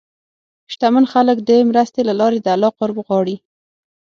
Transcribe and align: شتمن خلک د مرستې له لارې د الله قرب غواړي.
شتمن 0.73 1.05
خلک 1.13 1.37
د 1.49 1.51
مرستې 1.69 2.01
له 2.09 2.13
لارې 2.19 2.39
د 2.41 2.47
الله 2.55 2.71
قرب 2.79 2.97
غواړي. 3.07 3.35